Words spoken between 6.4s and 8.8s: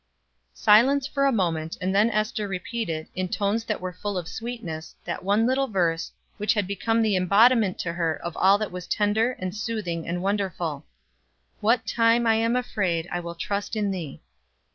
had become the embodiment to her of all that